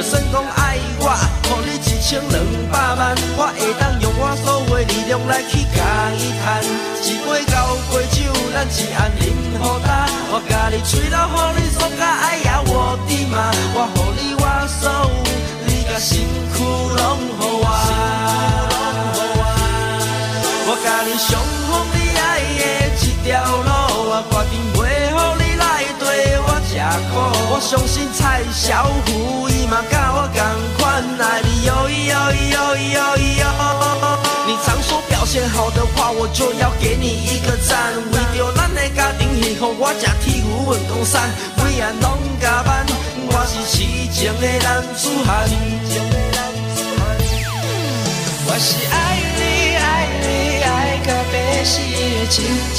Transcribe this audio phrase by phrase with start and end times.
[0.00, 1.12] 就算讲爱我，
[1.44, 2.40] 予你一千两
[2.72, 5.76] 百万，我会当用我所有力量来去甲
[6.16, 6.64] 伊赚。
[7.04, 10.08] 一杯交杯酒，咱一暗饮好干。
[10.32, 13.52] 我甲你吹到，予你爽甲哎呀我的妈！
[13.76, 14.44] 我予你我
[14.80, 15.12] 所有，
[15.68, 16.16] 你甲身
[16.56, 17.68] 躯拢予我。
[20.64, 21.28] 我甲你上
[21.68, 22.64] 好你爱的
[22.96, 23.28] 一条
[23.68, 23.69] 路
[27.10, 27.18] 苦。
[27.52, 30.38] 我相信蔡小虎伊嘛甲我同
[30.78, 32.14] 款爱你哟哟
[32.50, 32.98] 哟哟
[33.38, 33.44] 哟。
[34.46, 37.94] 你常说表现好的话，我就要给你一个赞。
[38.12, 42.84] 为着咱的家庭幸福，我吃铁牛运江山，每晚拢加班。
[43.32, 45.28] 我是痴情的男子汉。
[48.46, 48.94] 我是爱
[49.38, 49.40] 你
[49.76, 49.88] 爱
[50.20, 50.26] 你
[50.64, 52.42] 爱到要死的痴
[52.74, 52.78] 情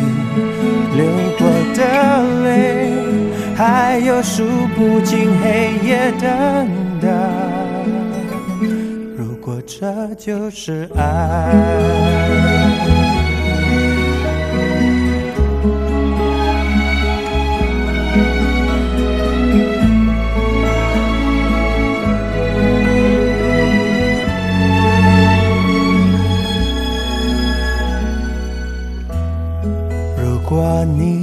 [2.01, 2.89] 的泪，
[3.55, 4.43] 还有数
[4.75, 6.67] 不尽黑夜等
[6.99, 7.07] 待。
[9.15, 11.01] 如果这就是爱。
[30.17, 31.20] 如果你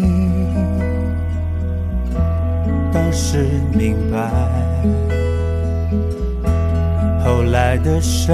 [3.20, 4.16] 是明白，
[7.24, 8.32] 后来的生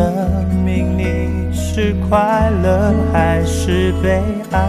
[0.62, 4.60] 命你是快乐还是悲哀？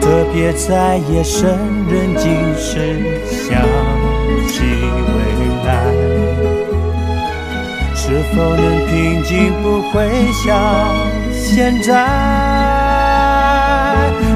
[0.00, 1.48] 特别在夜深
[1.88, 3.62] 人静时想
[4.48, 4.64] 起
[5.14, 5.16] 未
[5.64, 5.70] 来，
[7.94, 9.52] 是否能平静？
[9.62, 10.44] 不会想
[11.32, 11.94] 现在。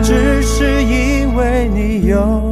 [0.02, 2.51] 只是因为你有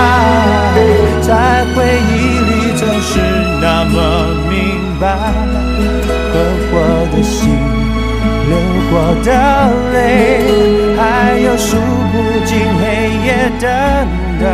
[13.59, 14.45] 等待。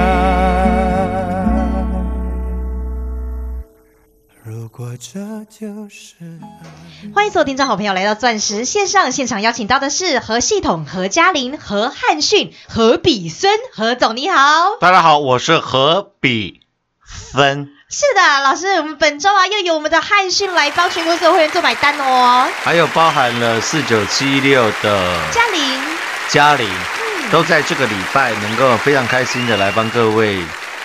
[4.44, 5.20] 如果这
[5.50, 7.10] 就是爱。
[7.14, 14.78] 欢迎所有听众好朋友来到钻石线上现场，邀请到的是何系统、何嘉玲、何汉逊、何比孙，何总你好。
[14.80, 16.62] 大家好，我是何比
[17.34, 22.48] 分，是的，老师，我们本周啊又有我们的汉逊来帮全国所有会员做买单哦。
[22.64, 25.82] 还有包含了四九七六的嘉玲，
[26.30, 26.70] 嘉玲，
[27.32, 30.40] 都在这个礼拜能够非常开心的来帮各位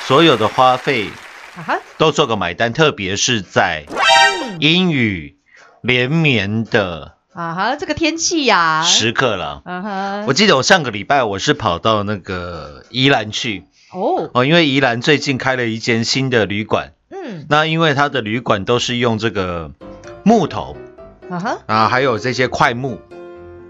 [0.04, 1.08] 所有的花费
[1.56, 3.84] 啊哈，都做个买单，特别是在
[4.58, 5.36] 阴雨
[5.82, 9.62] 连绵的啊哈，这个天气呀、时刻了。
[9.64, 13.64] 嗯哼，我记得我上个礼拜我是跑到那个宜兰去。
[13.92, 19.70] 哦，哦，因为宜兰最近开了一间新的旅馆，嗯，那因为它的旅馆都是用这个
[20.24, 20.76] 木头
[21.30, 23.00] 啊哈，啊，还有这些块木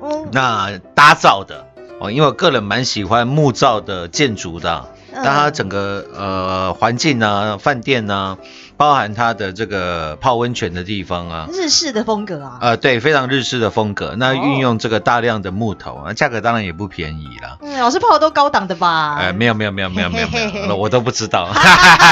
[0.03, 1.67] 嗯，那搭造的
[2.03, 5.23] 哦，因为我个人蛮喜欢木造的建筑的，嗯。
[5.23, 8.39] 那它整个呃环境啊、饭店啊，
[8.77, 14.15] 包含它的这个泡温泉的地方啊，日式的风格啊，呃，对，非常日式的风格。
[14.19, 17.59] 那哦运用这个大量的木头啊，价格当然也不便宜啦。
[17.61, 19.17] 嗯，老师泡的都高档的吧？
[19.21, 21.49] 呃，没有没有没有没有没有没有，我都不知道。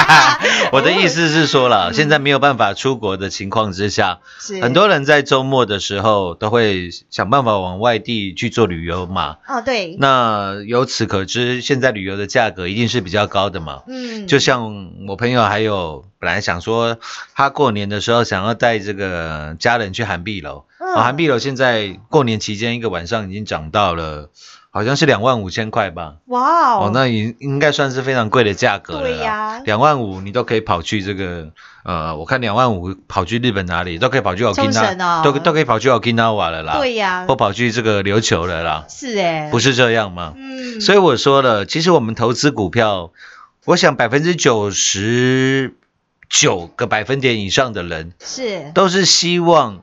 [0.72, 9.36] 我的意思是说了，现在没有办法出国的情况之下，是很多人在周末的时候都会想办法往外地去做旅游嘛。
[9.48, 13.82] 哦，对，那由此可知，现在旅游的价格一定是比较高的嘛。
[13.88, 16.98] 嗯，就像我朋友还有本来想说，
[17.34, 24.28] 他过年的时候想要带这个家人去韩碧楼，嗯啊，韩碧楼现在过年期间一个晚上已经涨到了，
[24.70, 26.16] 好像是两万五千块吧。
[26.26, 29.06] 哇哦，哦，那应应该算是非常贵的价格了啦。
[29.06, 31.48] 对呀两万五你都可以跑去这个，
[31.84, 36.76] 呃，我看两万五跑去日本哪里都可以跑去冲绳 Okinawa，、哦都都可以跑去 Okinawa 了啦。
[36.78, 40.34] 对呀或跑去这个琉球了啦，是哎，不是这样吗？
[40.36, 43.10] 嗯，所以我说了，其实我们投资股票，
[43.64, 45.74] 我想百分之九十
[46.30, 49.82] 九个百分点以上的人，是都是希望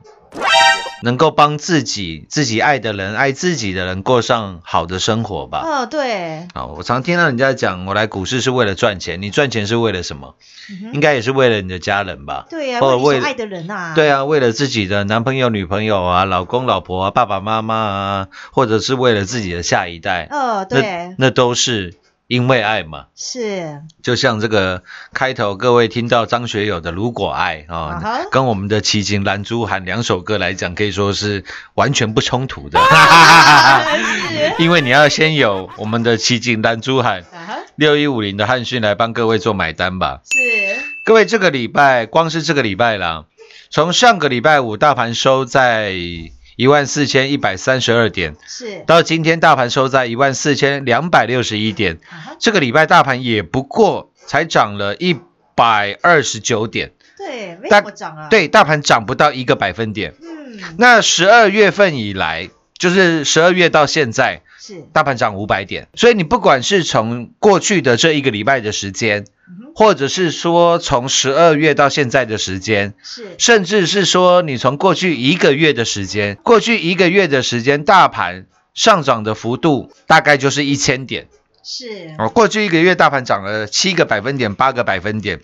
[1.02, 5.60] 能够帮自己、自己爱的人、爱自己的人过上好的生活吧。
[5.62, 10.34] 哦，对，啊，我常听到人家讲，我来股市是为了赚钱，你赚钱是为了什么？
[10.70, 12.46] 嗯应该也是为了你的家人吧？
[12.50, 21.94] 对呀，或者为爱的人啊，对啊，为了自己的男朋友、女朋友啊、老公、老婆啊、爸爸妈妈啊，或者是为了自己的下一代，哦，那对，那都是
[22.28, 23.06] 因为爱嘛。
[23.16, 31.44] 是，就像这个开头，各位听到张学友的《如果爱》啊、跟我们的齐秦、蓝珠涵两首歌来讲，可以说是
[31.74, 32.78] 完全不冲突的。
[34.60, 40.20] 因为你要先有我们的齐秦、蓝珠涵啊哈，六一五零的汉讯来帮各位做买单吧。
[40.30, 40.38] 是，
[41.04, 43.24] 各位，这个礼拜光是这个礼拜啦，
[43.70, 45.94] 从上个礼拜五大盘收在
[46.58, 52.00] 一万四千一百三十二点，是，到今天大盘收在一万四千两百六十一点。
[52.40, 55.16] 这个礼拜大盘也不过才涨了一
[55.54, 60.14] 百二十九点，对，没大怎么涨啊，，对，大盘涨不到一个百分点。
[60.20, 69.26] 嗯，那十二月份以来，就是十二月到现在，是，大盘涨五百点，所以你不管是从过去的这一个礼拜的时间，
[69.74, 81.28] 或者是说从十二月到现在的时间，是，甚至是说你从过去一个月的时间，过去一个月的时间，大盘上涨的幅度大概就是一千点。
[81.70, 85.40] 是，哦，过去一个月大盘涨了七个百分点、八个百分点，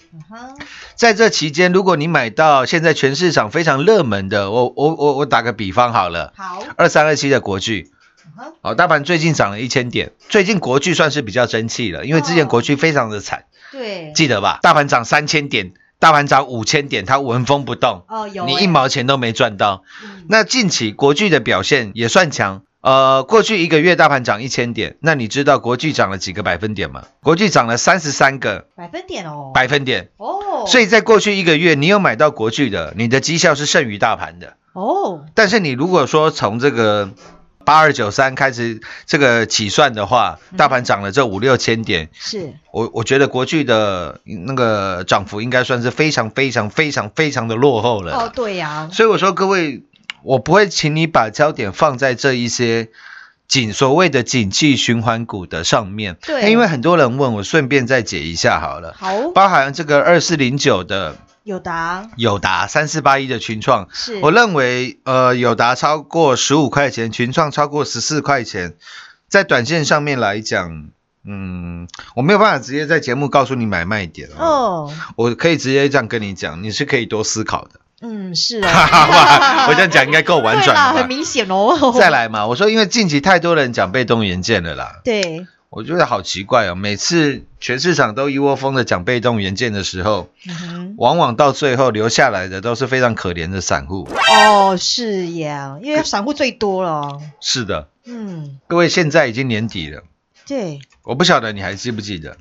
[0.95, 7.91] 在这期间，如果你买到现在全市场非常热门的，我我我我打个比方好了，好，二三二七的国巨，
[8.25, 12.49] 嗯哼，哦，大盘最近涨了一千点，最近国巨算是比较争气了，因为之前哦。
[12.49, 14.59] 国巨非常的惨，对，记得吧？
[14.63, 19.85] 大盘涨三千点，大盘涨五千点，它纹风不动，哦，有欸你一，毛钱都没赚到。
[20.03, 22.63] 嗯那近期国巨的表现也算强。
[22.81, 27.05] 呃，过去一个月大盘涨一千点，那你知道国巨涨了几个百分点吗？
[27.23, 34.59] 国巨涨了三十三个百分点哦，百分点，哦，所以在过去一个月，你有买到国巨的，你的绩效是胜于大盘的。
[34.75, 37.09] 哦，但是你如果说从这个
[37.65, 48.15] 八二九三开始这个起算的话，大盘涨了这五六千点，是，我我觉得国巨的那个涨幅应该算是非常非常非常非常的落后了。
[48.15, 49.83] 哦，对呀，所以我说各位，
[50.23, 52.89] 我不会请你把焦点放在这一些
[53.49, 56.17] 景所谓的景气循环股的上面。
[56.25, 58.94] 对因为很多人问我，顺便再解一下好了。
[58.99, 68.74] 好，包含这个二四零九的有答，友达，三四八一的群创，是，我认为呃友达超过十五块钱，群创超过十四块钱，
[69.29, 70.89] 在短线上面来讲。
[71.27, 77.81] 嗯，我没有办法直接在节目告诉你买卖点哦，哦，我可以直接这样跟你讲，你是可以多思考的。
[78.03, 80.93] 嗯，是哈哈哦， 我这样讲应该够婉转了？
[80.98, 85.46] 很明显哦，再，来嘛，我说因为近期太多人讲被动元件了啦，对，
[85.77, 94.09] 我觉得好奇怪哦，每次全市场都一窝蜂的讲被动元件的时候，嗯，往往到最后留下来的都是非常可怜的散户。
[94.49, 97.21] 哦，是呀，因为散户最多了。
[97.41, 100.05] 是的，嗯，各位，现在已经年底了，
[100.47, 102.37] 对，我不晓得你还记不记得，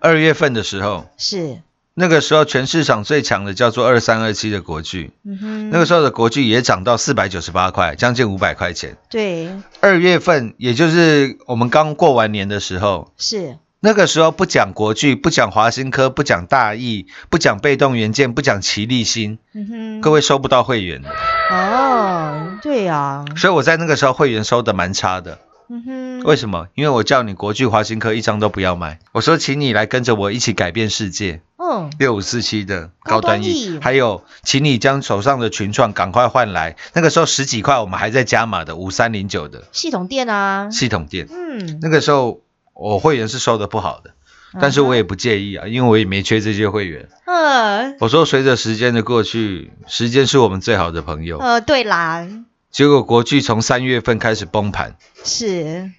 [0.00, 1.62] 二月份的时候，是，
[1.98, 8.98] 那个时候全市场最强的叫做二三二七的国巨，嗯哼，那个时候的国巨也涨到四百九十八块，将近五百块钱。
[9.08, 9.48] 对，
[9.80, 21.08] 二月份，也就是我们刚过完年的时候，是，那个时候不讲国巨，不讲华新科，不讲大益，不讲被动元件，不讲奇力新，嗯哼，各位收不到会员的。
[21.50, 25.38] 哦，对呀，所以我在那个时候会员收的蛮差的。
[25.68, 26.68] 嗯哼，为什么？
[26.74, 31.40] 因为我叫你国巨、华新科一张都不要买，我说请你来跟着我一起改变世界。
[31.58, 36.76] 嗯，六五四七的高端高端 E，还有，请你将手上的群创赶快换来。
[36.92, 39.64] 那个时候十几块，我们还在加码的五三零九的。
[39.72, 42.42] 系统店啊，系统店，嗯，那个时候
[42.74, 44.12] 我会员是收的不好的，
[44.60, 47.08] 但是我也不介意啊，因为我也没缺这些会员。
[47.24, 51.38] 嗯，我说随着时间的过去，时间是我们最好的朋友。
[51.38, 52.28] 呃，对啦，
[52.70, 55.90] 结果国巨从三月份开始崩盘，是，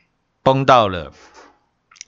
[0.43, 1.11] 崩到了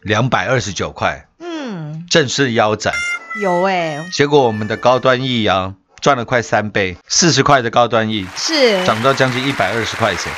[0.01, 2.93] 两百二十九块，嗯，正式腰斩。
[3.41, 10.31] 有哎，结果我们的高端 E 啊，赚了快三倍，四十块的高端 E 是，涨到将近一百二十块钱，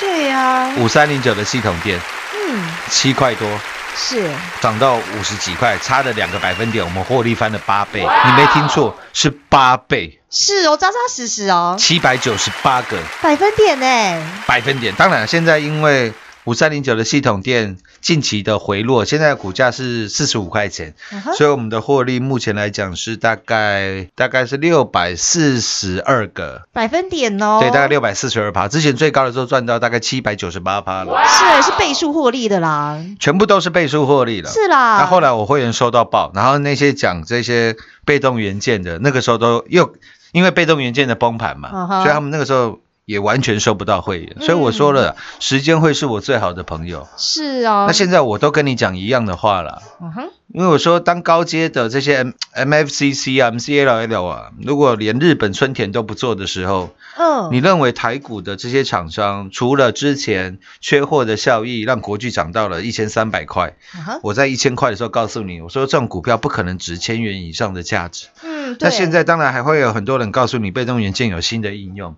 [0.00, 2.00] 对呀，五三零九的系统店
[2.32, 3.48] 嗯，七块多，
[3.96, 8.00] 是，涨到五十几块，差了两个百分点，我们获利翻了八倍。
[8.00, 12.98] 你没听错，是八倍，是哦，扎扎实实哦，七百九十八个。
[13.22, 14.92] 百分点呢，百分点。
[14.96, 16.12] 当然，现在因为
[16.42, 21.34] 五三零九的系统店近期的回落，现在股价是四十五块钱，嗯哼。
[21.34, 26.62] 所以我们的获利目前来讲是大概大概是六百四十二个。
[26.72, 34.50] 百分点哦，对，大概六百四十二趴，之前最高的时候赚到大概七百九十八趴了，是是倍数获利的啦，全部都是倍数获利了。
[34.50, 39.94] 是啦，那后来我会员收到报，然后那些讲这些被动元件的，那个时候都又
[40.34, 44.36] 因为被动元件的崩盘嘛所以他们那个时候也完全收不到会员。
[44.40, 47.06] 所以我说了，时间会是我最好的朋友。
[47.16, 49.82] 是哦，那现在我都跟你讲一样的话了。
[50.00, 52.16] 嗯哼，因为我说，当高阶的这些
[52.52, 68.28] M MFCC 啊、MCLL 啊，如果连日本春田都不做的时候，嗯，你认为台股的这些厂商，除了之前缺货的效益让国巨涨到了一千三百块，嗯，我在一千块的时候告诉你，我说这种股票不可能值千元以上的价值。
[68.42, 72.16] 嗯，那现，在当然还会有很多人告诉你，被动元件有新的应用，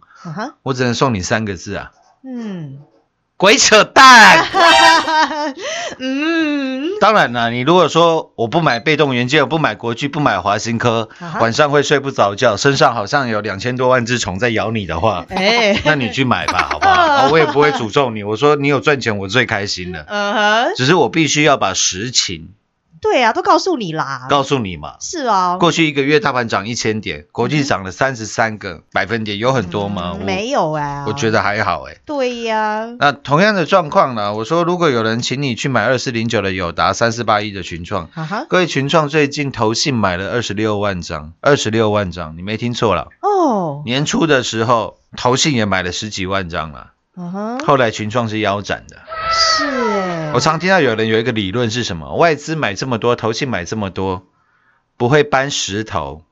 [0.62, 1.90] 我只能送你三个字啊，
[2.24, 2.78] 嗯，
[3.36, 4.46] 鬼扯淡。
[5.98, 17.26] 嗯，当然了，你如果说我不买被动元件，我不买国巨，不买华新科啊晚上会睡不着觉，身上好像有两千多万只虫在咬你的话，哎， 那你去买吧，好不好？
[17.26, 20.04] 哦我也不会诅咒你，我说你有赚钱，我最开心了。
[20.08, 22.50] 嗯哼，只是我必须要把实情
[23.00, 24.94] 对啊，都告诉你啦，告诉你嘛。
[25.00, 30.16] 是啊，过去一个月大盘涨一千点，国际涨了三十三个百分点，有很多吗？
[30.18, 31.96] 嗯没有啊，我觉得还好哎。
[32.04, 34.34] 对呀，那同样的状况呢？
[34.34, 38.08] 我说如果有人请你去买二四零九的友达，三四八一的群创，
[38.48, 43.08] 各位群创最近投信买了二十六万张，二十六万张，你没听错了。
[43.20, 46.92] 哦，年初的时候，投信也买了十几万张了，
[47.66, 48.96] 后来群创是腰斩的。
[49.30, 52.14] 是哎，我常听到有人有一个理论是什么？
[52.16, 54.26] 外资买这么多，投信买这么多，
[54.96, 56.22] 不会搬石头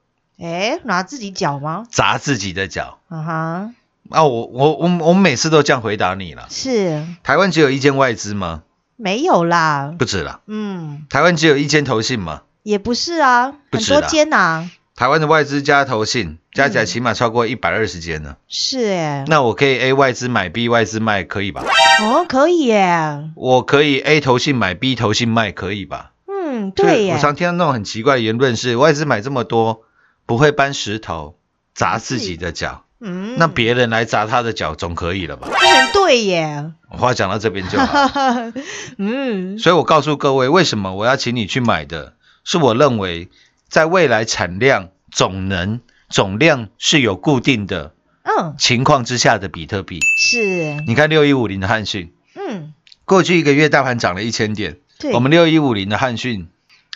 [0.40, 1.86] 哎，拿自己脚吗？
[1.90, 3.70] 砸自己的脚啊哈，
[4.10, 4.24] 啊！
[4.24, 6.46] 我我我我每次都这样回答你了。
[6.50, 8.62] 是台湾只有一间外资吗？
[8.96, 10.40] 没有啦，不止了。
[10.46, 12.42] 嗯，台湾只有一间投信吗？
[12.62, 18.36] 也不是啊，很多啦间呐，台湾的外资加投信加嗯起来起码超过一百二十间呢。
[18.48, 21.62] 是哎，那我可以 A 外资买 B 外资卖，可以吧？
[22.02, 26.12] 哦，可以耶，我可以 A 投信买 B 投信卖，可以吧？
[26.26, 29.82] 嗯，对耶我，常听到那种很奇怪的言论是，外资买这么多，
[30.26, 31.36] 不会搬石头
[31.74, 35.48] 砸自己的脚，嗯，那别人来砸他的脚总可以了吧？
[35.48, 38.10] 很对耶，话讲到这边就好。
[38.98, 43.28] 嗯，所以我告诉各位，为什么我要请你去买的，是我认为
[43.68, 47.93] 在未来产量、总能、总量是有固定的
[48.25, 50.00] 嗯，情况之下的比特币。
[50.19, 56.49] 是，你看六一五零的汉讯，嗯，过去一个月大盘涨了一千点，对，我们六一五零的汉讯，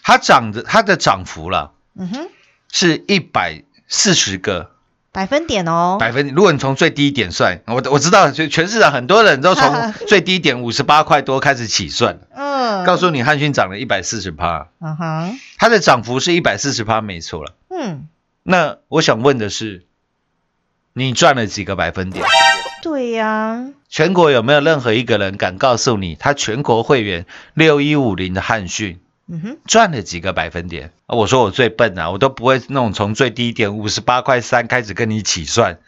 [0.03, 2.29] 它涨的它的涨幅了嗯哼，
[2.73, 4.73] 是一百四十个。
[5.11, 6.29] 百分点哦，百分。
[6.29, 17.55] 如果你从最低点算，我我知道，就全市场很多人都从最低点五十八块多开始起算，嗯，告诉你汉讯涨了一百四十趴，嗯哼，它的涨幅是一百四十趴，没错了。
[17.71, 18.07] 嗯，
[18.45, 19.87] 那我想问的是，
[20.99, 22.25] 你赚了几个百分点？
[22.83, 29.01] 对呀、全国有没有任何一个人敢告诉你，他全国会员六一五零的汉讯
[29.31, 30.93] 嗯哼，赚了几个百分点？
[31.07, 35.79] 啊我说我最笨啊，我都不会那种从最低点五十八块三开始跟你起算，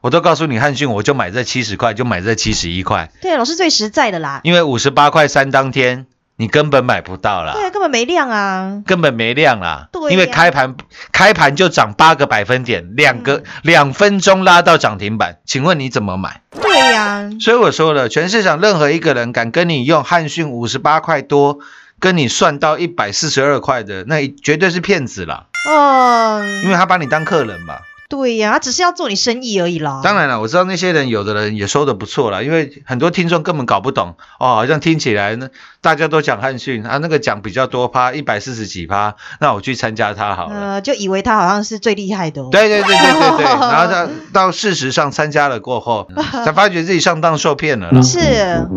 [0.00, 4.40] 我都告诉你汉讯，我就买这七十块，就买这七十一块，对，老师最实在的啦。
[4.42, 6.06] 因为五十八块三当天
[6.42, 7.52] 你根本买不到啦。
[7.52, 8.82] 对啊，根本没量啊。
[8.84, 10.74] 根本没量啦，对呀因为开盘
[11.12, 16.40] 开盘就涨八个百分点，两个两分钟拉到涨停板，请问你怎么买？
[16.60, 21.60] 对呀、所以我说了，全市场任何一个人敢跟你用汉讯五十八块多，
[22.00, 27.76] 跟你算到一百四十二块的，那绝对是骗子啦，嗯，因为他把你当客人嘛。
[28.12, 30.02] 对呀、他只是要做你生意而已啦。
[30.04, 35.48] 当然了，我知道那些人有的人也收的不错啦，因为很多听众根本搞不懂哦，好像听起来呢，
[35.80, 40.54] 大家都讲汉逊啊，那个讲比较多趴，一百四十几趴，那我去参加他好了。
[40.54, 42.48] 呃，就以为他好像是最厉害的、哦。
[42.52, 46.06] 对对对对对对， 然后到到事实上参加了过后，
[46.44, 48.20] 才发觉自己上当受骗了啦，是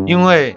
[0.06, 0.56] 因为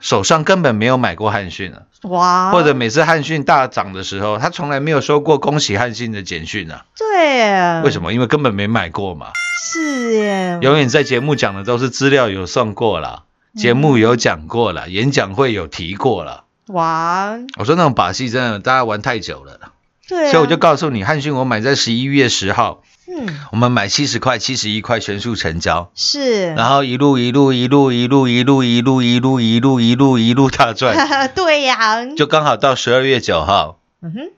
[0.00, 8.12] 手上根本没有买过汉讯啊，哇，或者每次汉讯大涨的时候，他从来没有收过恭喜汉讯的简讯啊，对，为什么？
[8.12, 9.28] 因为根本没买过嘛，
[9.60, 13.24] 是耶，永远在节目讲的都是资料有送过了，
[13.56, 16.44] 节目有讲过了，演讲会有提过了。
[16.68, 19.54] 哇，我说那种把戏真的大家玩太久了。
[19.54, 19.72] 啦，
[20.06, 23.38] 对、啊，所以我就告诉你，汉讯我买在十一月十号，嗯。
[23.52, 25.90] 我们买七十块、七十一块全数成交。
[25.94, 30.96] 是，然后一路一路一路一路一路一路一路一路一路一路大赚，
[31.34, 34.30] 对呀、就刚好到十二月九号，嗯哼，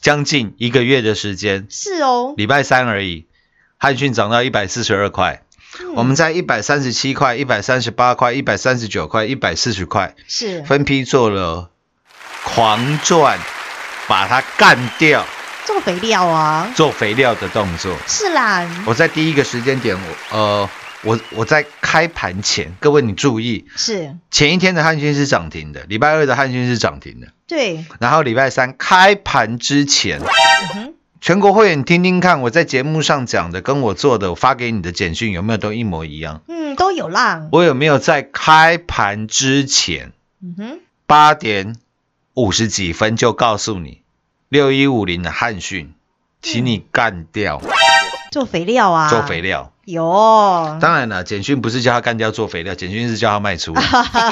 [0.00, 3.26] 将近一个月的时间，是哦，礼拜三而已，
[3.78, 5.42] 汉讯涨到一百四十二块，
[5.80, 5.94] 嗯。
[5.96, 10.62] 我们在一百三十七块、一百三十八块、一百三十九块、一百四十块是。
[10.64, 11.70] 分批做了
[12.44, 13.38] 狂赚，
[14.08, 15.24] 把它干掉，
[15.70, 17.96] 做肥料啊，做肥料的动作。
[18.08, 20.70] 是啦，我在第一个时间点，我呃，
[21.04, 24.16] 我我在开盘前，各位你注意，是。
[24.32, 30.20] 前一天的汉讯是涨停的，礼拜二的汉讯是涨停的，对，然后礼拜三开盘之前，
[30.74, 36.42] 嗯，全国会员听听看，我在节目上讲的，跟我做的，我发给你的简讯有没有都一模一样？
[36.48, 40.10] 嗯，都有啦，我有没有在开盘之前
[40.42, 41.76] 嗯哼，八点
[42.34, 43.99] 五十几分就告诉你，
[44.50, 45.94] 六一五零的汉讯，
[46.42, 47.62] 请你干掉，
[48.32, 49.70] 做肥料啊，做肥料。
[49.84, 53.72] 有，当然了，简讯不是叫他干掉做肥料，简讯是叫他卖出。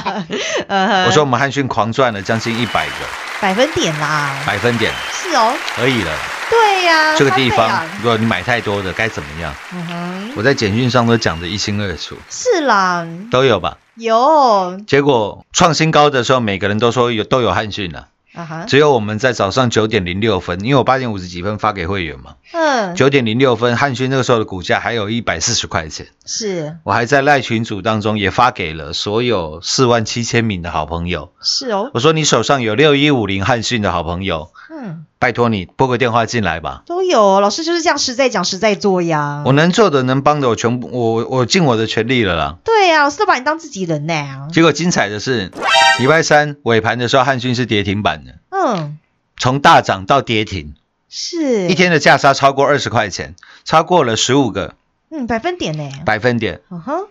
[0.67, 1.07] 呃。
[1.07, 2.93] 我说我们汉讯狂赚了将近一百个。
[3.41, 4.93] 百分点啦，百分点。
[5.13, 6.13] 是哦，可以了。
[6.51, 9.55] 对呀、这个地方如果你买太多的该怎么样？
[9.73, 13.79] 嗯哼，我在简讯上都讲得一清二楚，是啦，都有吧？
[13.95, 18.07] 有，结果创新高的时候，每个人都说有都有汉讯了，啊
[18.45, 26.77] 哈，只有我们在早上九点零六分，因为我八点五十几分发给会员嘛，嗯，九点零六分汉轩那个时候的股价还有一百四十块钱，是。
[26.85, 36.83] 我还在赖群组当中也发给了所有四万七千名的好朋友，是哦，我说你手上有六一五零汉讯的好朋友，嗯，拜托你拨个电话进来吧。
[36.87, 39.43] 都有，老师就是这样实在讲实在做呀。
[39.45, 42.57] 我能做的、能帮的，我全部我我尽我的全力了啦。
[42.65, 44.49] 对呀、老师都把你当自己人呢。
[44.53, 45.51] 结果精彩的是，
[45.99, 48.99] 礼拜三尾盘的时候，汉讯是跌停板的，嗯，
[49.37, 50.75] 从大涨到跌停，
[51.09, 54.75] 是一，天的价差超过二十块钱，超过了十五个
[55.11, 55.91] 嗯，百分点呢。
[56.05, 57.07] 百分点，嗯哼，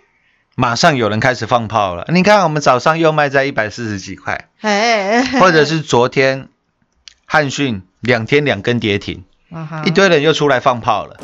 [0.55, 2.05] 马上有人开始放炮了。
[2.13, 6.47] 你看，我们早上又卖在一百四十几块，哎，或者是昨天
[7.29, 9.25] 汉讯两天两根跌停，
[9.83, 11.17] 一堆人又出来放炮了。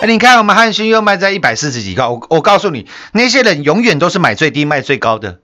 [0.00, 5.38] 哎，你看我们汉讯又卖在一百四十几块，我我告诉你，那些人永远都是买最低卖最高的。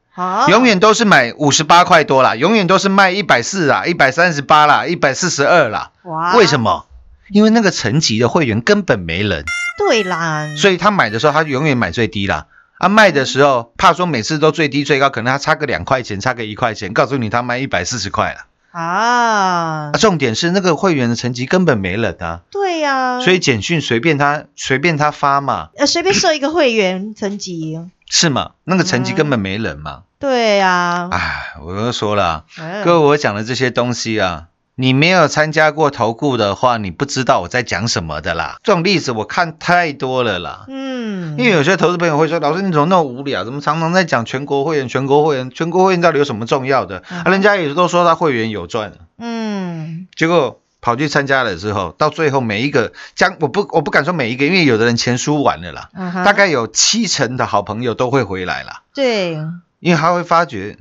[0.48, 5.92] 永远都是买五十八块多啦，永远都是卖一百四啦，一百三十八啦，一百四十二啦。
[6.02, 6.58] 哇，为什？
[6.58, 6.86] 么？
[7.30, 9.44] 因为那个层级的会员根本没人，
[9.78, 12.48] 对啦，所以他买的时候他永远买最低啦。
[12.78, 18.49] 啊，卖的时候怕说每次都最低最高，可能他差个两块钱，差个一块钱，告诉你他卖一百四十块了。
[18.70, 19.90] 啊。
[19.92, 28.52] 啊，，重点是那个会员的成绩根本没人啊，对呀，所以简讯随便他随便他发嘛，呃，随便设一个会员层级，是吗？
[28.64, 30.02] 那个层级根本没人嘛。
[30.18, 32.84] 对呀，哎，我都说了啊，嗯。
[32.84, 34.48] 各位，我讲的这些东西啊，
[34.80, 38.58] 你没有参加过投顾的话，你不知道我在讲什么的啦。
[38.62, 40.64] 这种例子我看太多了啦。
[40.68, 43.44] 嗯，因为有些投资朋友会说：“老师，你怎么那么无聊？
[43.44, 47.02] 怎么常常在讲全国会员、全国会员、全国会员到底有什么重要的？
[47.10, 55.90] 嗯啊，人家也都说他会员有赚，嗯，结果跑去参加了之后，到最后每一个将我不我不敢说每一个，因为有的人钱输完了啦，
[56.24, 59.32] 大概有七成的好朋友都会回来啦，对，
[59.80, 60.78] 因为他会发觉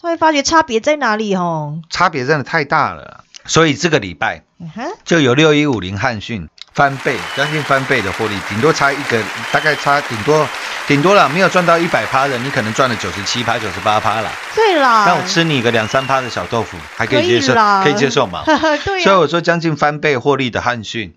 [0.00, 1.80] 他会发觉差别在哪里哦。
[1.88, 3.24] 差别真的太大了啦。
[3.48, 4.44] 所以这个礼拜
[5.04, 10.46] 就有六一五零汉讯翻倍，将近翻倍的获利，顶多差一个，大概差顶多
[10.86, 14.30] 顶多了，没有赚到一百趴的，你可能赚了九十七趴、九十八趴了。
[14.54, 18.44] 对啦，那我吃你个两三趴的小豆腐，还可以接受，可以可以接受吗？
[18.46, 21.14] 对呀，所以我说将近翻倍获利的汉讯，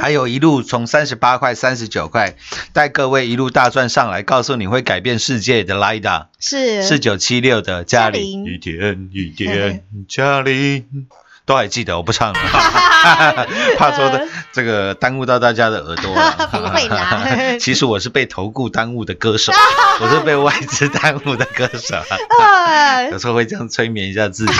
[0.00, 2.34] 还有一路从三十八块、三十九块
[2.72, 6.82] 带各位一路大赚上来，告诉你会改变世界的 Lida 是。
[6.82, 11.06] 四九七六的嘉玲，一天一天嘉玲。
[11.46, 12.38] 都还记得，我不唱了，
[13.76, 16.30] 怕说的这个耽误到大家的耳朵了。
[16.52, 17.56] 不会啦。
[17.58, 19.52] 其实我是被投顾耽误的歌手，
[20.00, 23.02] 我是被外资耽误的歌手，啊。
[23.10, 24.52] 有时候会这样催眠一下自己。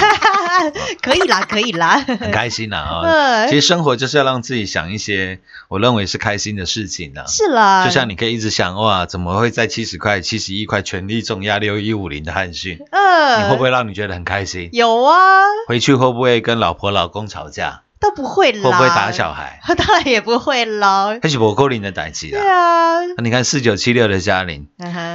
[1.02, 12.78] 可以啦， 可以啦，很开心啦啊、 嗯其实生活就是要让自己想一些我认为是开心的事情呐、是啦，就像你可以一直想哇，怎么会在七十块、七十一块全力重压六一五零的汉讯？
[12.90, 14.68] 嗯，你会不会让你觉得很开心？
[14.72, 15.16] 有啊？
[15.68, 17.82] 回去会不会跟老婆老公吵架？
[18.00, 19.60] 都不会啦，会不会打小孩？
[19.76, 21.18] 当然也不会啦。
[21.22, 22.40] 还是我扣零的代际对。
[22.40, 24.68] 啊，那你看四九七六的嘉玲，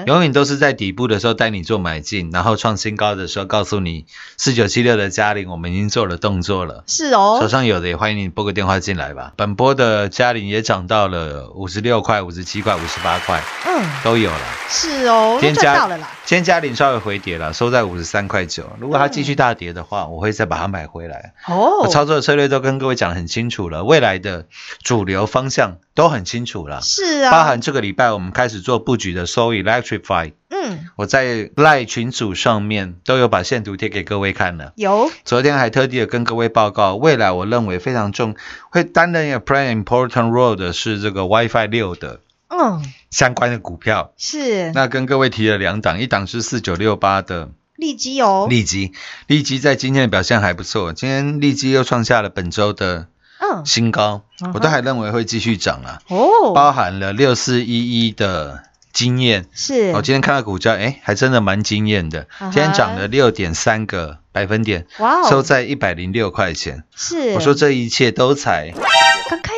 [0.06, 4.06] 永远都是在底部的时候带你做买进，然后创新高的时候告诉你
[4.38, 6.84] 四九七六的嘉玲，我们已经做了动作了。
[6.86, 9.34] 是哦手，上有的也欢迎你拨个电话进来吧。
[9.36, 14.40] 本波的嘉玲也涨到了五十六块、五十七块、五十八块嗯，都有了。
[14.70, 16.10] 是哦，都今天嘉到了啦。
[16.26, 18.64] 今天嘉玲稍微回跌了，收在五十三块九。
[18.80, 21.34] 如果它继续大跌的话，我会再把它买回来。
[21.48, 24.48] 哦我，操作的策略都跟各位讲得很清楚了，未来的
[24.84, 26.82] 主流方向都很清楚了。
[26.82, 34.74] 是啊，包含这个礼拜我们开始做布局的 So Electrify，嗯，我在赖群组上面都有把线图贴给各位看了。
[34.76, 38.36] 有昨天还特地的跟各位报告，未来我认为非常重，
[38.70, 44.14] 会担任一个 play important role 的是这个 WiFi 六的嗯相关的股票。
[44.18, 48.94] 是那跟各位提了两档，一档是四九六八的利基哦，利基，
[49.28, 53.08] 利基在今天的表现还不错，今天利基又创下了本周的
[53.40, 53.66] 嗯。
[53.66, 59.48] 新高，嗯我都还认为会继续涨啊，哦，包含了六四一一的经验。
[59.52, 59.92] 是。
[59.92, 66.86] 我今天看到股价，哎，还真的蛮惊艳的，今天涨了六点三个百分点，哇哦，收在一百零六块钱。
[66.96, 67.34] 是。
[67.34, 68.74] 我说这一切都才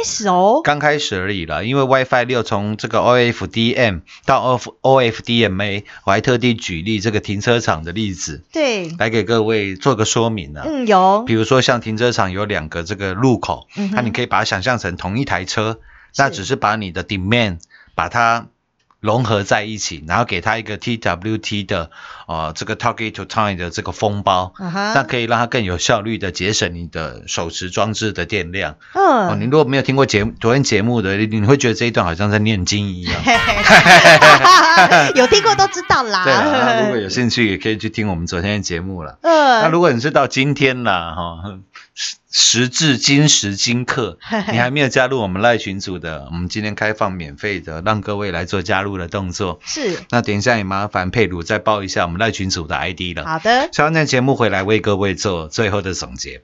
[0.08, 10.64] 始哦，刚开始而已啦，因为 WiFi 六从这个 OFDM 到 O OFDMA，我还特地举例这个停车场的例子对，来给各位做个说明啊。
[10.66, 11.24] 嗯有。
[11.28, 15.80] 比如说像停车场有两个这个路口，那你可以把它想象成同一台车，
[16.16, 17.60] 那只是把你的 demand
[17.94, 18.48] 把它
[19.08, 21.90] 融合在一起，然后给它一个 TWT 的
[22.28, 28.76] 呃这个 target to time 的这个封包，那可以让它更有效率的节省你的手持装置的电量。
[28.94, 33.16] 哦，你嗯，如果没有听过节昨天节目的，你你会觉得这一段好像在念经一样。
[35.16, 36.26] 有听过都知道啦。
[36.28, 39.18] 对啊，如果有兴趣，也可以去听我们昨天的节目了。
[39.24, 41.58] 那嗯，如果你是到今天啦，哈，时
[42.32, 44.20] 时至今时今刻，
[44.52, 49.60] 你还没有加入我们赖群组的，我们今天开放免费的，让各位来做加入的动作。
[49.66, 53.26] 是那等一下也麻烦佩鲁再报一下我们赖群组的 ID 了。
[53.26, 56.42] 好的，下完那节目回来为各位做最后的总结。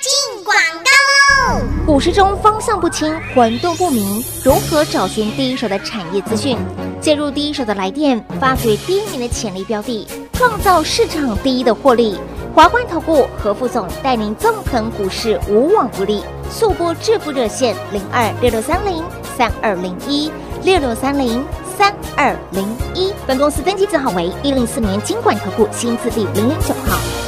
[0.00, 1.64] 进广告喽！
[1.86, 6.56] 股市中方向不清、混沌不明，如何找寻第一手的产业资讯？
[7.00, 10.06] 介入第一手的来电，发掘第一名的潜力标的，
[10.38, 12.16] 创造市场第一的获利。
[12.54, 16.22] 华冠投顾何副总带领纵横股市，无往不利。
[16.48, 19.02] 速播致富热线零二六六三零
[19.36, 20.30] 三二零一
[20.62, 21.44] 六六三零
[21.76, 23.12] 三二零一。
[23.26, 27.27] 本公司登记证号为一零四年经管投顾新字第零零九号。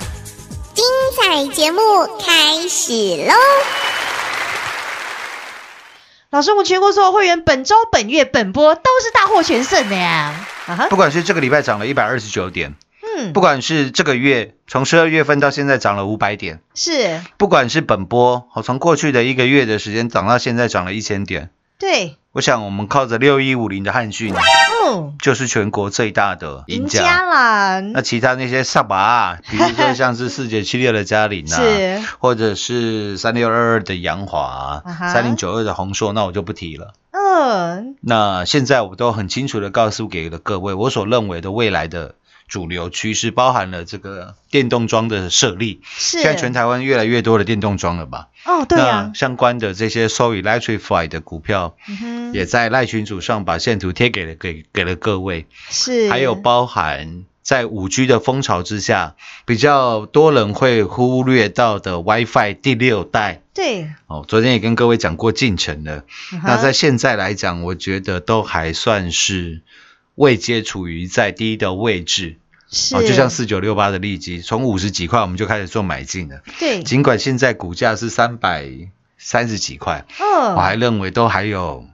[1.11, 1.81] 精彩节目
[2.25, 2.93] 开始
[3.27, 3.33] 喽！
[6.29, 10.47] 老师，我们全国所有会员本周、本月、本波都是大获全胜的呀！
[10.67, 24.33] 啊哈，不管是这个礼拜涨了一百二十九点，嗯，不管是这个月从十二月份到现在涨了五百点，是不管是本波，我从过去的一个月的时间涨到现在涨了一千点，对，我想我们靠着六一五零的汉讯，
[24.83, 27.03] 嗯，就是全国最大的赢赢家。
[27.03, 32.01] 家啦，那其他那些萨巴啊，比如说像是四九七六的嘉玲啊，是。
[32.19, 36.93] 或者是三六二二的杨华三零九二的红硕，那我就不提了。
[37.11, 42.15] 嗯，那现在我都很清楚的告诉给了各位，我所认为的未来的
[42.51, 45.79] 主流趋势，包含了这个电动桩的设立。
[45.85, 48.27] 是现在全台湾越来越多的电动桩了吧？
[48.43, 63.41] 哦，对啊那，相关的这些 So Electrify 的股票，嗯也在赖群组上把线图贴给了给给了各位，是，还有包含在五 G 的风潮之下，比较多人会忽略到的 WiFi 第六代。
[63.53, 66.03] 对，哦，昨天也跟各位讲过进程了。
[66.43, 69.61] 那在现在来讲，我觉得都还算是
[70.15, 72.35] 未接处于在第一的位置。
[72.71, 76.41] 是，哦，就像四九六八的利基，从五十几块我们就开始做买进了。
[76.57, 78.65] 对，尽管现在股价是三百
[79.17, 81.85] 三十几块，嗯，我还认为都还有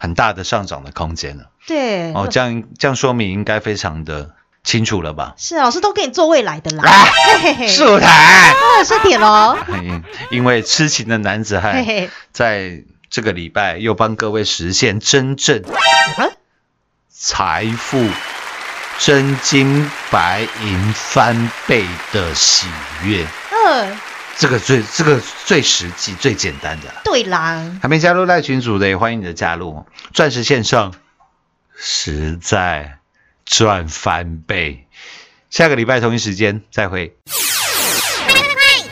[0.00, 1.44] 很大的上涨的空间呢。
[1.66, 4.32] 对，哦，这样这样说明应该非常的
[4.64, 5.34] 清楚了吧？
[5.38, 10.02] 是老师都给你做未来的啦，啊嘿嘿嘿，是台，啊是铁龙，因
[10.38, 11.86] 因为痴情的男子汉
[12.32, 15.62] 在这个礼拜又帮各位实现真正
[16.16, 16.26] 啊？
[17.08, 18.04] 财富
[19.04, 22.68] 真金白银翻倍的喜
[23.02, 23.26] 悦。
[23.50, 23.98] 嗯，
[24.36, 27.00] 这个最这个最实际、最简单的啦。
[27.02, 29.84] 对啦，还没加入赖群组的，也欢迎你的加入。
[30.12, 30.94] 钻石线上
[31.74, 32.98] 实在
[33.44, 34.86] 赚翻倍。
[35.50, 37.16] 下个礼拜同一时间再会。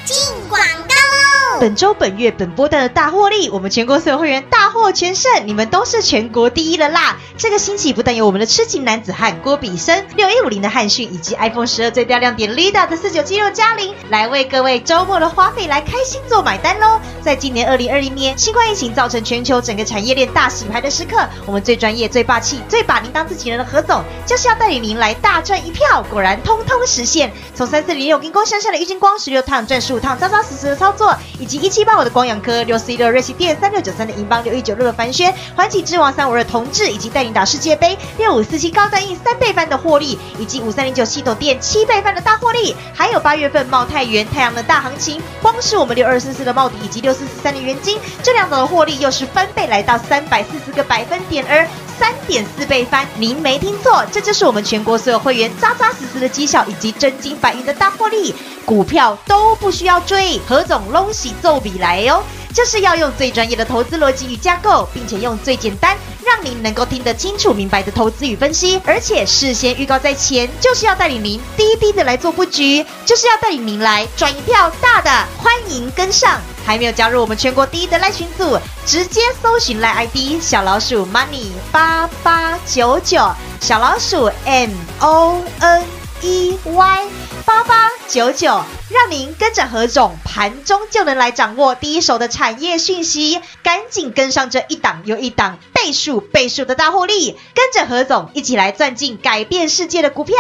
[0.05, 0.17] 进
[0.49, 1.61] 广告喽！
[1.61, 7.19] 本周、本月、本波段的大获利，我们全国所有会员大获全胜，你们都是全国第一了啦！
[7.37, 16.99] 这个星期不但有我们的痴情男子汉郭比生、六一五零的汉讯，以及 iPhone 十二最大亮点 Lida 的四九七六嘉玲，来为各位周末的花费来开心做买单喽！
[17.23, 27.31] 在今年二零二零年新冠疫情造成全球整个产业链大洗牌的时刻，我们最专业、最霸气、最把您当自己人的何总，就是要带领您来大赚一票，果然通通实现！
[27.55, 51.67] 从三四零六金光闪闪的郁金光，十六趟赚十五趟，扎扎实实的操作，以及一七八五的光阳科，六四一六瑞奇电，三六九三的银邦，六一九九六的凡轩，环起之王三五二同志，以及带领打世界杯，六五四七高单印三倍翻的获利，以及五三零九系统店七倍翻的大获利，还有八月份茂泰元太阳的大行情，光是我们六二四四的茂迪以及六四四三的元金，这两种的获利又是翻倍来到三百四十个百分点，而
[51.99, 58.33] 三点四倍翻，您没听错，这就是我们全国所有会员扎扎实实的绩效以及真金白银的大获利，
[58.65, 62.23] 股票都不需要追，何总隆喜奏比来哟、
[62.55, 76.41] 就是要用最专业的投资逻辑与架构，并且用最简单让您能够听得清楚明白的投资与分析，而且事先预告在前，就是要带领您滴滴的来做布局，就是要带领您来赚一票大的，欢迎跟上。
[76.67, 83.29] 还没有加入我们全国第一的赖群组，直接搜寻赖 ID 小老鼠 money 八八九九，
[83.61, 85.85] 小老鼠 M O N
[86.21, 87.07] E Y
[87.51, 100.37] 八八九九，让您跟着何总盘中就能来掌握第一手的产业讯息，赶紧跟上这一档又一档倍数倍数的大获利，跟着何总一起来赚进改变世界的股票，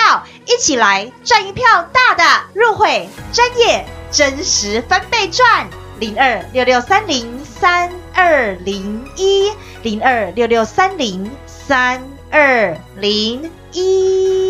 [0.47, 5.69] 一起来赚一票大的，入会专业真实翻倍赚。
[5.99, 9.51] 零二六六三零三二零一
[9.83, 14.50] 零二六六三零三二零一。